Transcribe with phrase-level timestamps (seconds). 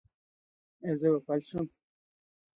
[0.83, 1.65] ایا زه به فلج شم؟